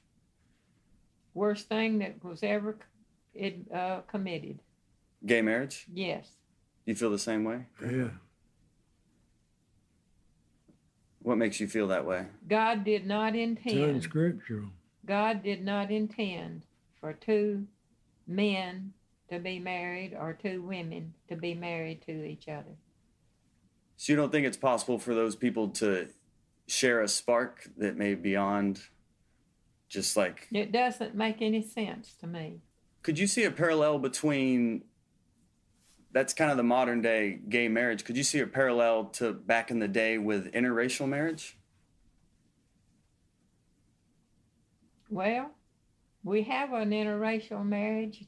[1.34, 2.76] Worst thing that was ever
[3.34, 4.60] it, uh, committed.
[5.24, 5.86] Gay marriage.
[5.92, 6.28] Yes.
[6.86, 7.66] You feel the same way?
[7.82, 8.10] Yeah.
[11.26, 12.26] What makes you feel that way?
[12.46, 13.96] God did not It's intend.
[13.96, 14.68] unscriptural.
[15.04, 16.62] God did not intend
[17.00, 17.66] for two
[18.28, 18.92] men
[19.28, 22.76] to be married or two women to be married to each other.
[23.96, 26.10] So you don't think it's possible for those people to
[26.68, 28.78] share a spark that may be beyond
[29.88, 32.60] just like It doesn't make any sense to me.
[33.02, 34.84] could you see a parallel between
[36.16, 39.70] that's kind of the modern day gay marriage could you see a parallel to back
[39.70, 41.56] in the day with interracial marriage
[45.08, 45.52] Well,
[46.24, 48.24] we have an interracial marriage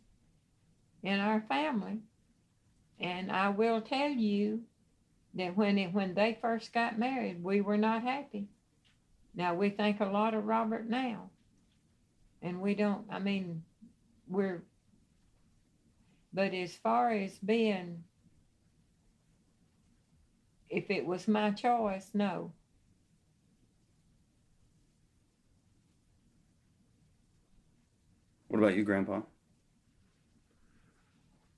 [1.03, 1.99] in our family,
[3.01, 4.63] and I will tell you
[5.35, 8.47] that when it, when they first got married, we were not happy.
[9.35, 11.31] Now we think a lot of Robert now,
[12.43, 13.05] and we don't.
[13.11, 13.65] I mean,
[14.29, 14.63] we're.
[16.33, 18.05] But as far as being,
[20.69, 22.53] if it was my choice, no.
[28.49, 29.21] what about you grandpa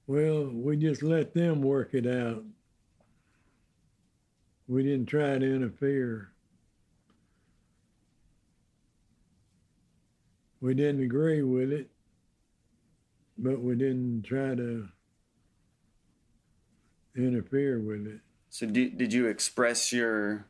[0.06, 2.44] Well, we just let them work it out.
[4.66, 6.32] We didn't try to interfere.
[10.60, 11.90] We didn't agree with it,
[13.42, 14.86] but we didn't try to
[17.16, 18.20] interfere with it.
[18.50, 20.46] so do, did you express your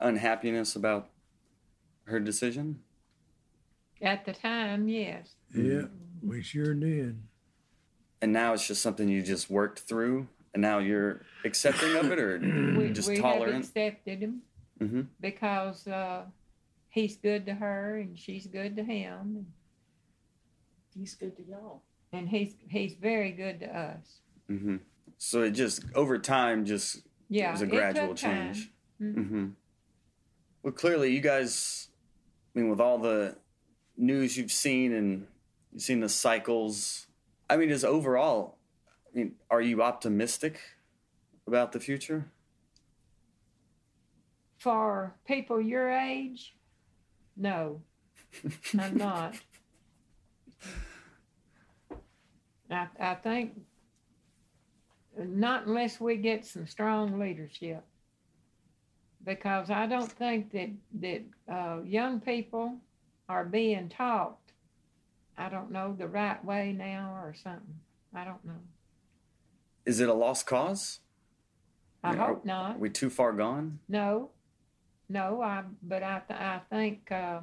[0.00, 1.08] unhappiness about
[2.04, 2.80] her decision
[4.00, 5.30] At the time, yes.
[5.54, 5.82] Yeah,
[6.22, 7.22] we sure did.
[8.20, 12.18] and now it's just something you just worked through and now you're accepting of it
[12.18, 12.38] or
[12.76, 14.42] we, just we have tolerant accepted him
[14.78, 16.24] hmm because uh,
[16.90, 19.46] he's good to her and she's good to him, And
[20.94, 21.82] He's good to y'all.
[22.12, 24.20] And he's he's very good to us.
[24.50, 24.76] Mm-hmm.
[25.18, 29.28] so it just over time just Yeah, it was a gradual change Mhm.
[29.28, 29.46] hmm
[30.62, 31.88] well clearly you guys
[32.54, 33.36] i mean with all the
[33.96, 35.26] news you've seen and
[35.72, 37.06] you've seen the cycles
[37.48, 38.58] i mean is overall
[39.12, 40.60] i mean are you optimistic
[41.46, 42.30] about the future
[44.58, 46.54] For people your age,
[47.36, 47.82] no,
[48.78, 49.34] I'm not.
[52.72, 53.60] I I think
[55.18, 57.84] not unless we get some strong leadership.
[59.24, 60.70] because I don't think that
[61.00, 62.74] that uh, young people
[63.28, 64.38] are being taught.
[65.38, 67.80] I don't know the right way now or something.
[68.14, 68.60] I don't know.
[69.86, 71.00] Is it a lost cause?
[72.04, 72.78] I hope Are not.
[72.80, 73.78] we too far gone?
[73.88, 74.30] No,
[75.08, 75.40] no.
[75.40, 77.40] I but I th- I think uh,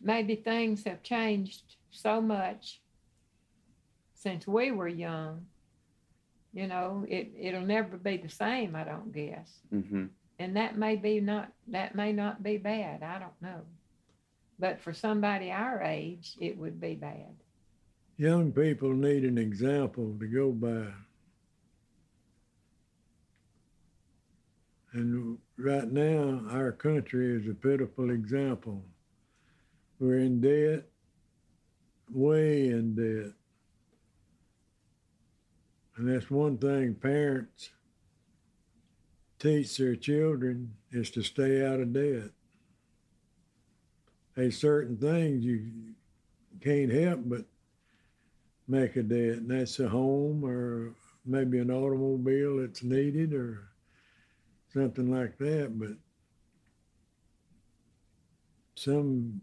[0.00, 2.80] maybe things have changed so much
[4.14, 5.46] since we were young.
[6.52, 8.74] You know, it it'll never be the same.
[8.76, 9.60] I don't guess.
[9.70, 10.06] hmm
[10.38, 13.60] and that may be not that may not be bad i don't know
[14.58, 17.34] but for somebody our age it would be bad
[18.18, 20.86] Young people need an example to go by.
[24.92, 28.84] And right now, our country is a pitiful example.
[29.98, 30.84] We're in debt,
[32.12, 33.32] way in debt.
[35.96, 37.70] And that's one thing parents
[39.38, 42.30] teach their children is to stay out of debt.
[44.34, 45.70] There's certain things you
[46.60, 47.44] can't help but
[48.68, 50.94] make a debt, and that's a home or
[51.26, 53.68] maybe an automobile that's needed or
[54.72, 55.78] something like that.
[55.78, 55.96] But
[58.74, 59.40] some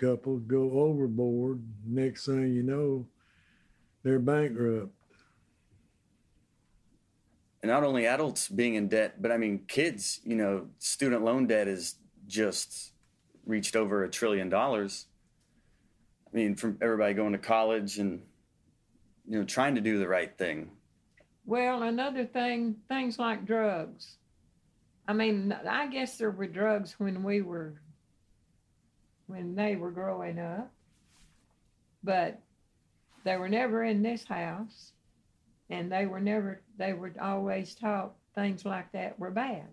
[0.00, 1.62] couples go overboard.
[1.86, 3.06] Next thing you know,
[4.02, 4.92] they're bankrupt.
[7.62, 11.46] And not only adults being in debt, but I mean, kids, you know, student loan
[11.46, 11.96] debt is
[12.26, 12.92] just
[13.44, 15.06] reached over a trillion dollars.
[16.32, 18.22] I mean, from everybody going to college and,
[19.28, 20.70] you know, trying to do the right thing.
[21.46, 24.18] well another thing things like drugs
[25.08, 27.74] i mean i guess there were drugs when we were
[29.30, 30.70] when they were growing up
[32.02, 32.40] but
[33.24, 34.92] they were never in this house
[35.68, 39.68] and they were never they were always taught things like that were bad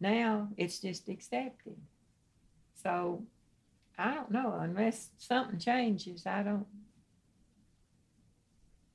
[0.00, 1.76] now it's just accepted
[2.82, 3.22] so
[3.98, 6.66] i don't know unless something changes i don't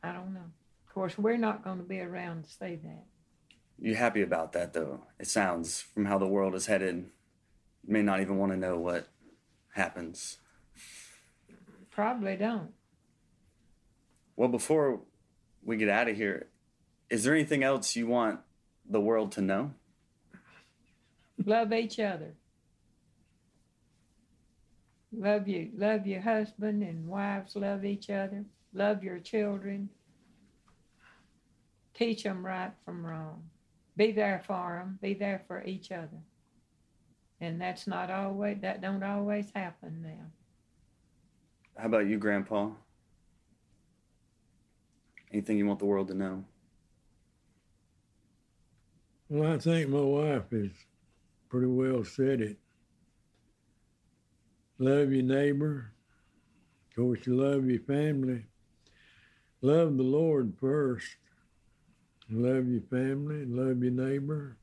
[0.04, 0.40] i don't know
[0.88, 3.06] of course we're not going to be around to see that
[3.80, 5.02] You happy about that, though?
[5.20, 6.96] It sounds from how the world is headed.
[7.86, 9.08] You may not even want to know what
[9.74, 10.38] happens.
[11.92, 12.72] probably don't.
[14.36, 15.02] Well, before
[15.64, 16.48] we get out of here,
[17.10, 18.40] is there anything else you want
[18.90, 19.74] the world to know?
[21.46, 22.34] love each other.
[25.16, 28.46] Love you love your husband and wives love each other.
[28.74, 29.90] Love your children.
[31.94, 33.44] Teach them right from wrong.
[33.96, 36.24] Be there for them be there for each other
[37.44, 40.32] and that's not always that don't always happen now
[41.78, 42.70] How about you, Grandpa?
[45.32, 46.44] Anything you want the world to know?
[49.30, 50.70] Well, I think my wife has
[51.50, 52.58] pretty well said it.
[54.78, 55.92] Love your neighbor.
[56.90, 58.46] Of course, you love your family.
[59.62, 61.16] Love the Lord first.
[62.30, 63.46] Love your family.
[63.46, 64.58] Love your neighbor.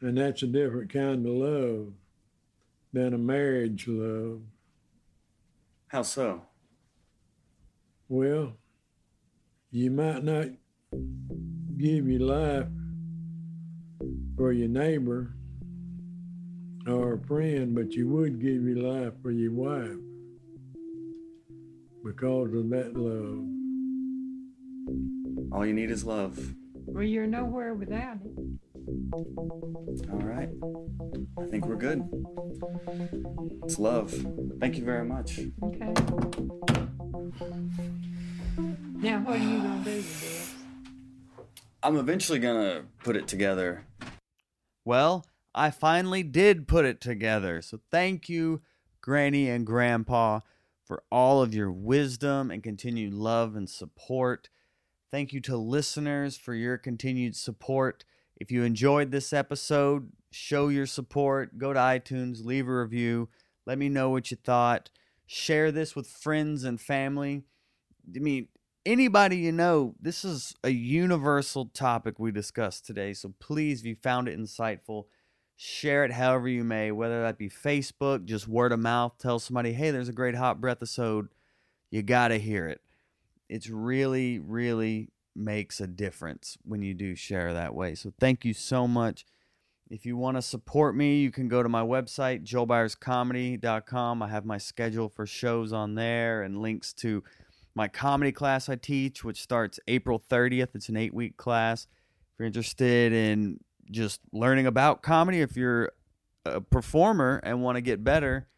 [0.00, 1.92] And that's a different kind of love
[2.92, 4.40] than a marriage love.
[5.88, 6.42] How so?
[8.08, 8.52] Well,
[9.70, 10.48] you might not
[11.76, 12.66] give your life
[14.36, 15.34] for your neighbor
[16.86, 19.98] or a friend, but you would give your life for your wife
[22.04, 23.44] because of that love.
[25.52, 26.38] All you need is love.
[26.86, 28.32] well you're nowhere without it
[28.88, 30.48] All right.
[31.40, 32.02] I think we're good.
[33.64, 34.14] It's love.
[34.60, 35.40] Thank you very much.
[35.62, 35.92] okay
[38.98, 40.04] now what are you going to do
[41.82, 43.84] I'm eventually going to put it together.
[44.84, 45.24] Well,
[45.54, 47.62] I finally did put it together.
[47.62, 48.62] So thank you,
[49.00, 50.40] Granny and Grandpa,
[50.84, 54.48] for all of your wisdom and continued love and support.
[55.12, 58.04] Thank you to listeners for your continued support.
[58.36, 61.58] If you enjoyed this episode, show your support.
[61.58, 63.28] Go to iTunes, leave a review.
[63.64, 64.90] Let me know what you thought.
[65.26, 67.42] Share this with friends and family.
[68.14, 68.48] I mean,
[68.84, 73.12] anybody you know, this is a universal topic we discussed today.
[73.14, 75.06] So please, if you found it insightful,
[75.56, 79.72] share it however you may, whether that be Facebook, just word of mouth, tell somebody,
[79.72, 81.28] hey, there's a great hot breath episode.
[81.90, 82.80] You got to hear it.
[83.48, 87.94] It's really, really makes a difference when you do share that way.
[87.94, 89.24] So thank you so much.
[89.88, 94.22] If you want to support me, you can go to my website, joelbyarscomedy.com.
[94.22, 97.22] I have my schedule for shows on there and links to
[97.74, 100.74] my comedy class I teach, which starts April 30th.
[100.74, 101.84] It's an eight week class.
[101.84, 103.60] If you're interested in
[103.90, 105.92] just learning about comedy, if you're
[106.44, 108.48] a performer and want to get better,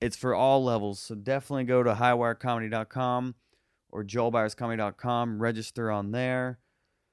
[0.00, 1.00] it's for all levels.
[1.00, 3.34] So definitely go to highwirecomedy.com
[3.90, 6.58] or joelbyarscomedy.com, register on there.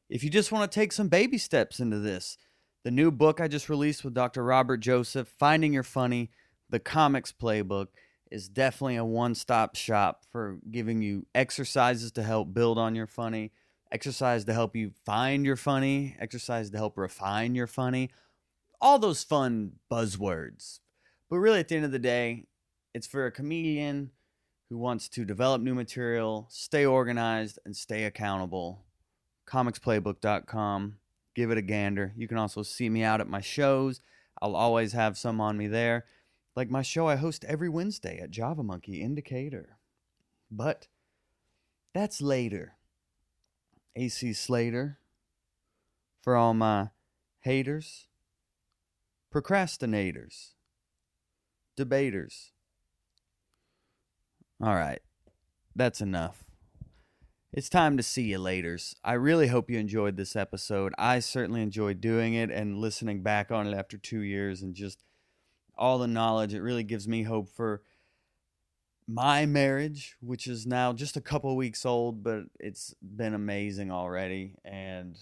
[0.10, 2.38] If you just want to take some baby steps into this,
[2.84, 4.44] the new book I just released with Dr.
[4.44, 6.30] Robert Joseph, Finding Your Funny,
[6.70, 7.88] the comics playbook,
[8.30, 13.08] is definitely a one stop shop for giving you exercises to help build on your
[13.08, 13.52] funny,
[13.92, 18.10] exercise to help you find your funny, exercise to help refine your funny,
[18.82, 20.80] all those fun buzzwords.
[21.30, 22.44] But really, at the end of the day,
[22.94, 24.12] it's for a comedian
[24.70, 28.84] who wants to develop new material, stay organized, and stay accountable.
[29.48, 30.98] ComicsPlaybook.com.
[31.36, 32.14] Give it a gander.
[32.16, 34.02] You can also see me out at my shows.
[34.42, 36.06] I'll always have some on me there.
[36.56, 39.78] Like my show I host every Wednesday at Java Monkey in Decatur.
[40.50, 40.88] But
[41.94, 42.74] that's later.
[43.96, 45.00] AC Slater.
[46.22, 46.90] For all my
[47.42, 48.08] haters,
[49.32, 50.54] procrastinators,
[51.78, 52.52] debaters.
[54.62, 55.02] All right,
[55.76, 56.46] that's enough.
[57.52, 58.96] It's time to see you laters.
[59.04, 60.94] I really hope you enjoyed this episode.
[60.98, 65.04] I certainly enjoyed doing it and listening back on it after two years and just
[65.78, 66.54] all the knowledge.
[66.54, 67.82] It really gives me hope for
[69.08, 74.56] my marriage, which is now just a couple weeks old, but it's been amazing already.
[74.64, 75.18] And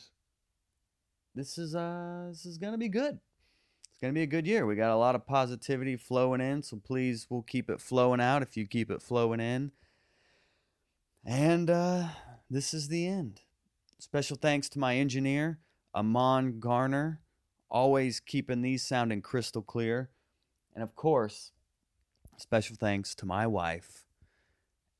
[1.35, 3.19] this is uh this is gonna be good.
[4.03, 4.65] It's gonna be a good year.
[4.65, 8.41] We got a lot of positivity flowing in, so please we'll keep it flowing out
[8.41, 9.71] if you keep it flowing in.
[11.23, 12.07] And uh
[12.49, 13.39] this is the end.
[13.99, 15.59] Special thanks to my engineer,
[15.95, 17.21] Amon Garner,
[17.69, 20.09] always keeping these sounding crystal clear.
[20.75, 21.53] And of course,
[22.35, 24.03] special thanks to my wife,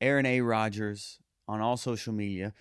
[0.00, 0.40] Erin A.
[0.40, 2.54] Rogers, on all social media.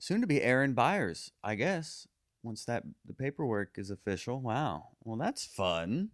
[0.00, 2.08] Soon to be Erin Byars, I guess,
[2.44, 4.40] once that the paperwork is official.
[4.40, 4.88] Wow.
[5.02, 6.10] Well, that's fun.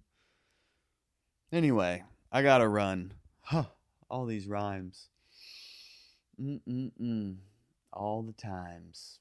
[1.52, 3.14] Anyway, I gotta run.
[3.42, 3.64] Huh,
[4.08, 5.08] all these rhymes.
[6.40, 7.36] Mm-mm-mm.
[7.92, 9.18] All the times.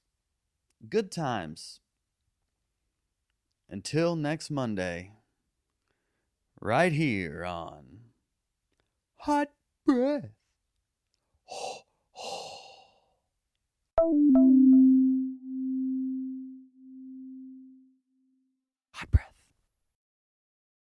[0.87, 1.79] Good times.
[3.67, 5.13] Until next Monday
[6.61, 7.99] right here on
[9.17, 9.49] Hot
[9.85, 10.29] Breath.